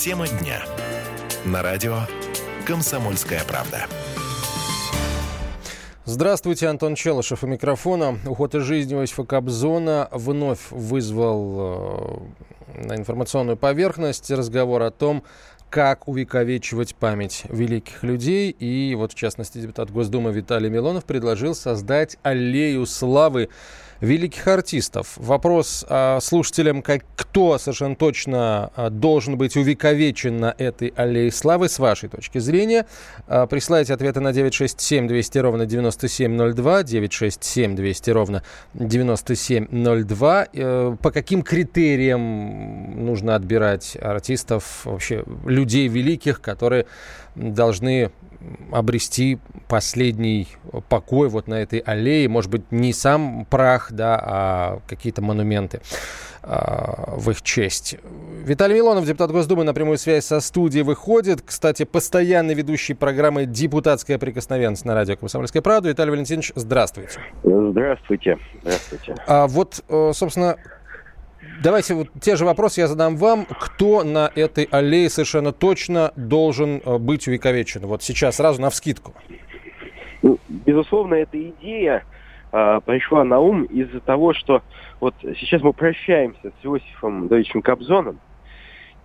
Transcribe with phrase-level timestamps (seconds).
[0.00, 0.62] Тема дня.
[1.44, 2.02] На радио
[2.64, 3.86] «Комсомольская правда».
[6.04, 8.16] Здравствуйте, Антон Челышев у микрофона.
[8.24, 12.30] Уход из жизни Иосифа Кобзона вновь вызвал
[12.76, 15.24] э, на информационную поверхность разговор о том,
[15.68, 18.52] как увековечивать память великих людей.
[18.52, 23.48] И вот, в частности, депутат Госдумы Виталий Милонов предложил создать аллею славы
[24.00, 25.14] великих артистов.
[25.16, 31.68] Вопрос а, слушателям, как, кто совершенно точно а, должен быть увековечен на этой аллее славы,
[31.68, 32.86] с вашей точки зрения.
[33.26, 38.42] А, присылайте ответы на 967 200 ровно 9702, 967 200 ровно
[38.74, 40.46] 9702.
[40.52, 46.86] Э, по каким критериям нужно отбирать артистов, вообще людей великих, которые
[47.34, 48.10] должны
[48.70, 50.48] обрести последний
[50.88, 52.28] покой вот на этой аллее.
[52.28, 55.80] Может быть, не сам прах, да, а какие-то монументы
[56.42, 57.96] а, в их честь.
[58.44, 61.42] Виталий Милонов, депутат Госдумы, на прямую связь со студией выходит.
[61.44, 65.90] Кстати, постоянный ведущий программы «Депутатская прикосновенность» на радио «Комсомольская правда».
[65.90, 67.20] Виталий Валентинович, здравствуйте.
[67.42, 68.38] Здравствуйте.
[68.62, 69.14] Здравствуйте.
[69.26, 70.56] А вот, э, собственно,
[71.62, 73.44] Давайте вот те же вопросы я задам вам.
[73.46, 77.80] Кто на этой аллее совершенно точно должен э, быть увековечен?
[77.86, 79.14] Вот сейчас сразу на вскидку.
[80.22, 82.04] Ну, безусловно, эта идея
[82.52, 84.62] э, пришла на ум из-за того, что
[85.00, 88.18] вот сейчас мы прощаемся с Иосифом Давидовичем Кобзоном,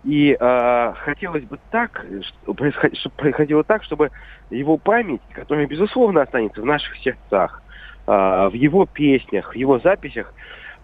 [0.03, 2.05] и э, хотелось бы так,
[2.41, 2.71] чтобы
[3.15, 4.11] происходило так, чтобы
[4.49, 7.61] его память, которая, безусловно, останется в наших сердцах,
[8.07, 8.11] э,
[8.51, 10.33] в его песнях, в его записях,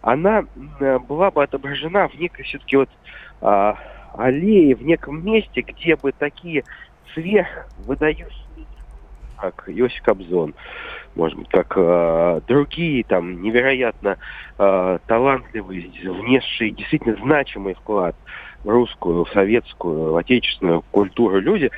[0.02, 0.46] она
[1.08, 2.90] была бы отображена в некой все-таки вот
[3.42, 3.78] а,
[4.18, 6.64] аллее, в неком месте, где бы такие
[7.14, 8.66] сверх выдающие
[9.40, 10.54] как Йосиф Кобзон,
[11.16, 14.18] может быть, как э, другие там невероятно
[14.58, 18.16] э, талантливые, внесшие действительно значимый вклад
[18.64, 21.72] в русскую, в советскую, в отечественную культуру люди,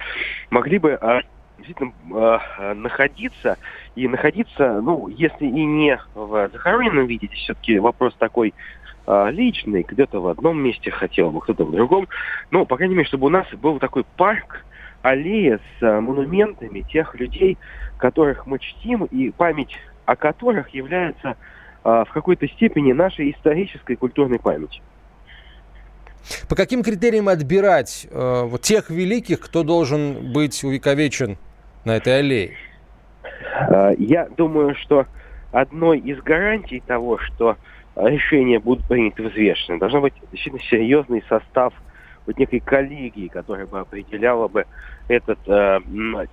[0.50, 1.22] могли бы э,
[1.58, 3.58] действительно э, находиться
[3.96, 8.54] и находиться, ну, если и не в захороненном виде, все-таки вопрос такой
[9.06, 12.08] э, личный, где-то в одном месте хотел бы, кто-то в другом,
[12.50, 14.66] но, по крайней мере, чтобы у нас был такой парк,
[15.02, 17.58] аллея с э, монументами тех людей,
[17.98, 21.38] которых мы чтим, и память о которых является
[21.84, 24.84] э, в какой-то степени нашей исторической культурной памятью.
[26.48, 31.38] По каким критериям отбирать э, вот тех великих, кто должен быть увековечен
[31.86, 32.52] на этой аллее?
[33.70, 35.08] А, я думаю, что
[35.52, 37.58] одной из гарантий того, что
[37.96, 41.74] решения будут приняты взвешенно, должен быть действительно серьезный состав
[42.26, 44.66] вот некой коллегии, которая бы определяла бы
[45.08, 45.80] этот э,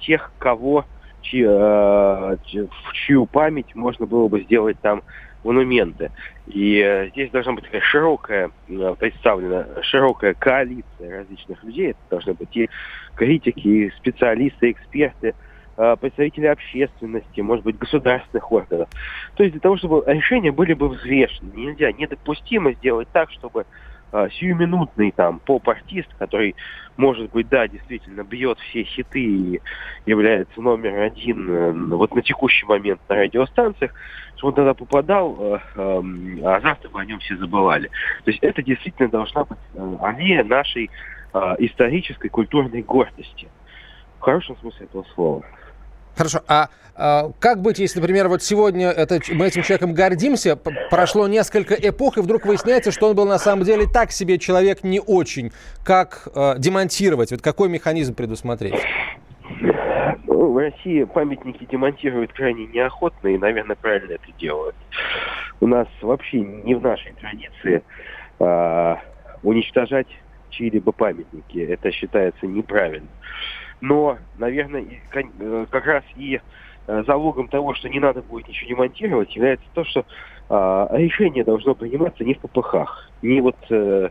[0.01, 0.85] тех, кого
[1.23, 5.03] чьи, э, в чью память можно было бы сделать там
[5.45, 6.11] монументы.
[6.47, 11.91] И э, здесь должна быть такая широкая, э, представлена широкая коалиция различных людей.
[11.91, 12.69] Это должны быть и
[13.15, 15.35] критики, и специалисты, эксперты,
[15.77, 18.89] э, представители общественности, может быть, государственных органов.
[19.37, 21.53] То есть для того, чтобы решения были бы взвешены.
[21.55, 23.65] Нельзя, недопустимо сделать так, чтобы
[24.11, 26.57] а, сиюминутный там поп-артист, который,
[26.97, 29.61] может быть, да, действительно бьет все хиты и
[30.07, 33.93] является номер один э, вот на текущий момент на радиостанциях,
[34.37, 36.03] что он тогда попадал, э, э,
[36.43, 37.91] а завтра бы о нем все забывали.
[38.25, 39.59] То есть это действительно должна быть
[40.01, 40.91] аллея нашей
[41.59, 43.49] исторической культурной гордости.
[44.19, 45.45] В хорошем смысле этого слова.
[46.19, 46.41] Хорошо.
[46.49, 50.57] А, а как быть, если, например, вот сегодня это, мы этим человеком гордимся,
[50.91, 54.83] прошло несколько эпох, и вдруг выясняется, что он был на самом деле так себе человек
[54.83, 55.53] не очень.
[55.85, 57.31] Как э, демонтировать?
[57.31, 58.75] Вот какой механизм предусмотреть?
[60.27, 64.75] Ну, в России памятники демонтируют крайне неохотно и, наверное, правильно это делают.
[65.61, 67.85] У нас вообще не в нашей традиции
[68.41, 68.97] э,
[69.45, 70.09] уничтожать
[70.51, 71.59] чьи-либо памятники.
[71.59, 73.07] Это считается неправильно.
[73.81, 76.41] Но, наверное, э, как раз и
[76.87, 80.05] э, залогом того, что не надо будет ничего демонтировать, является то, что
[80.51, 84.09] а, решение должно приниматься не в попыхах, не вот э,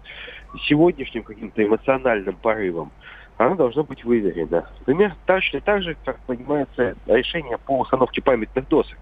[0.68, 2.92] сегодняшним каким-то эмоциональным порывом.
[3.38, 4.68] Оно должно быть выверено.
[4.80, 8.98] Например, точно так же, как принимается решение по установке памятных досок.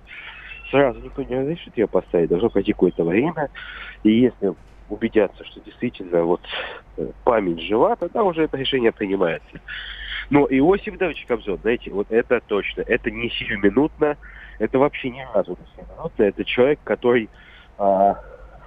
[0.72, 3.50] Сразу никто не разрешит ее поставить, должно пройти какое-то время.
[4.04, 4.54] И если
[4.90, 6.42] убедятся, что действительно вот
[7.24, 9.60] память жива, тогда уже это решение принимается.
[10.30, 14.18] Но Иосиф Давыдович Кобзон, знаете, вот это точно, это не сиюминутно,
[14.60, 17.30] это вообще ни разу не сиюминутно, это человек, который
[17.78, 18.20] а,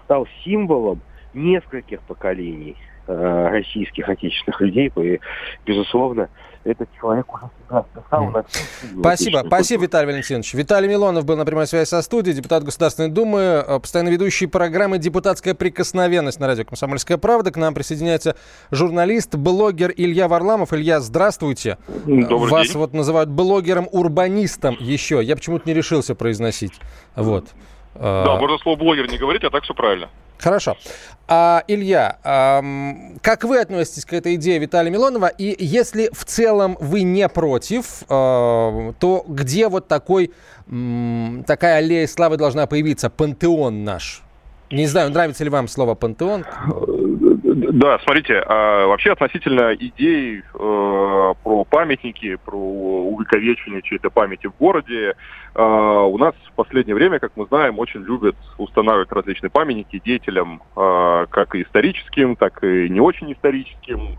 [0.04, 1.02] стал символом
[1.34, 2.76] нескольких поколений
[3.08, 5.20] российских отечественных людей, и,
[5.64, 6.28] безусловно,
[6.64, 8.44] этот человек уже себя на
[9.00, 9.42] Спасибо.
[9.46, 10.54] Спасибо, Виталий Валентинович.
[10.54, 14.98] Виталий Милонов был на прямой связи со студией, депутат Государственной Думы, э, постоянно ведущий программы
[14.98, 17.50] «Депутатская прикосновенность» на радио «Комсомольская правда».
[17.50, 18.36] К нам присоединяется
[18.70, 20.72] журналист, блогер Илья Варламов.
[20.72, 21.78] Илья, здравствуйте.
[22.04, 22.76] Добрый Вас день.
[22.76, 25.20] вот называют блогером-урбанистом еще.
[25.22, 26.72] Я почему-то не решился произносить.
[27.16, 27.46] Вот.
[28.00, 30.08] Да, можно слово блогер не говорить, а так все правильно.
[30.38, 30.76] Хорошо.
[31.26, 32.62] А, Илья, а,
[33.22, 35.26] как вы относитесь к этой идее Виталия Милонова?
[35.26, 40.32] И если в целом вы не против, а, то где вот такой,
[41.46, 43.10] такая аллея славы должна появиться?
[43.10, 44.22] Пантеон наш.
[44.70, 46.44] Не знаю, нравится ли вам слово пантеон?
[47.60, 55.14] Да, смотрите, а, вообще относительно идей э, про памятники, про увековечивание чьей-то памяти в городе,
[55.54, 60.62] э, у нас в последнее время, как мы знаем, очень любят устанавливать различные памятники деятелям,
[60.76, 64.18] э, как и историческим, так и не очень историческим,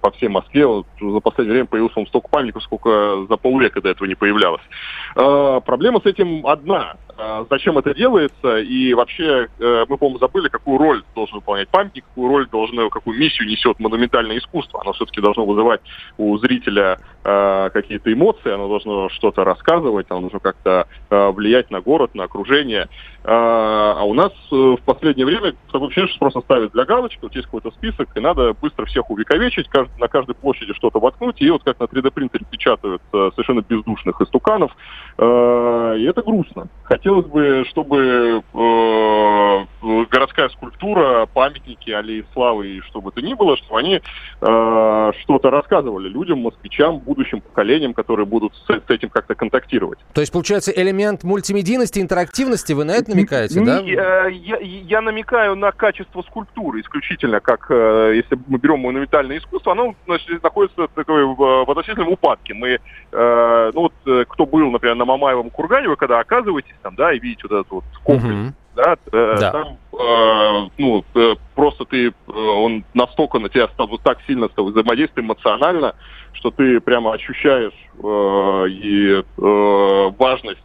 [0.00, 0.66] по всей Москве.
[0.66, 4.62] Вот за последнее время появилось столько памятников, сколько за полвека до этого не появлялось.
[5.14, 6.96] Проблема с этим одна.
[7.16, 8.58] Э, зачем это делается?
[8.58, 13.18] И вообще, э, мы, по-моему, забыли, какую роль должен выполнять памятник, какую роль должно, какую
[13.18, 14.80] миссию несет монументальное искусство.
[14.82, 15.80] Оно все-таки должно вызывать
[16.18, 21.80] у зрителя э, какие-то эмоции, оно должно что-то рассказывать, оно должно как-то э, влиять на
[21.80, 22.88] город, на окружение.
[23.22, 27.34] Э, а у нас в последнее время такое ощущение, что просто ставят для галочки, вот
[27.34, 29.68] есть какой-то список, и надо быстро всех увековечить,
[29.98, 34.72] на каждой площади что-то воткнуть, и вот как на 3D-принтере печатают совершенно бездушных истуканов.
[35.18, 36.68] И это грустно.
[37.04, 39.66] Хотелось бы, чтобы э,
[40.10, 45.50] городская скульптура, памятники, аллеи славы и что бы то ни было, чтобы они э, что-то
[45.50, 49.98] рассказывали людям, москвичам, будущим поколениям, которые будут с, с этим как-то контактировать.
[50.12, 53.78] То есть, получается, элемент мультимедийности, интерактивности, вы на это намекаете, не, да?
[53.78, 59.72] Я, я, я намекаю на качество скульптуры исключительно, как э, если мы берем монументальное искусство,
[59.72, 62.54] оно значит, находится такой в, в относительном упадке.
[62.54, 62.78] Мы,
[63.12, 67.12] э, ну вот, э, кто был, например, на Мамаевом кургане, вы когда оказываетесь там, да,
[67.12, 68.54] и видите вот этот вот комплекс, угу.
[68.74, 73.88] Да, э, да, там, э, ну, э, просто ты, э, он настолько на тебя стал,
[74.02, 75.94] так сильно стал взаимодействовать эмоционально,
[76.32, 80.60] что ты прямо ощущаешь э, и э, важность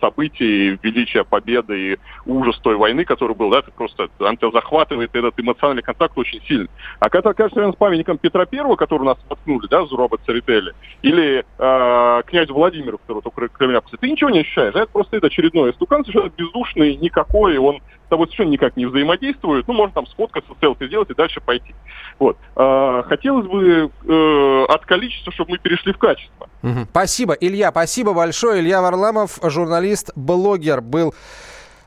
[0.00, 5.38] событий, величия победы и ужас той войны, который был, да, это просто тебя захватывает этот
[5.38, 6.68] эмоциональный контакт очень сильно.
[7.00, 11.44] А когда окажешься рядом с памятником Петра Первого, который нас воткнули, да, Зуроба Церетели, или
[11.58, 15.70] э, князю Владимиру, который только Кремля ты ничего не ощущаешь, да, это просто это очередной
[15.70, 20.50] истукан, совершенно бездушный, никакой, он с тобой совершенно никак не взаимодействует, ну, можно там сфоткаться,
[20.60, 21.74] селфи сделать и дальше пойти.
[22.18, 22.36] Вот.
[22.56, 26.48] А, хотелось бы э, от количества, чтобы мы перешли в качество.
[26.62, 26.86] Угу.
[26.90, 28.60] Спасибо, Илья, спасибо большое.
[28.60, 31.14] Илья Варламов, журналист, блогер, был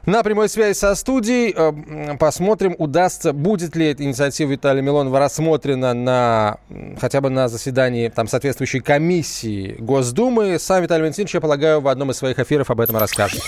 [0.05, 2.17] на прямой связи со студией.
[2.17, 6.57] Посмотрим, удастся, будет ли эта инициатива Виталия Милонова рассмотрена на,
[6.99, 10.57] хотя бы на заседании там, соответствующей комиссии Госдумы.
[10.59, 13.41] Сам Виталий Валентинович, я полагаю, в одном из своих эфиров об этом расскажет.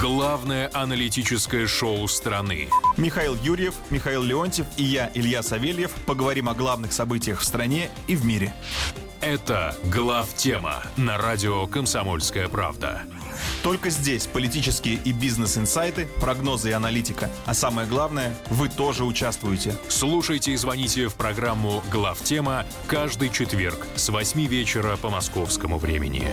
[0.00, 2.68] Главное аналитическое шоу страны.
[2.96, 8.16] Михаил Юрьев, Михаил Леонтьев и я, Илья Савельев, поговорим о главных событиях в стране и
[8.16, 8.54] в мире.
[9.20, 13.02] Это глав тема на радио «Комсомольская правда».
[13.62, 17.30] Только здесь политические и бизнес-инсайты, прогнозы и аналитика.
[17.46, 19.76] А самое главное, вы тоже участвуете.
[19.88, 26.28] Слушайте и звоните в программу «Глав тема» каждый четверг с 8 вечера по московскому времени.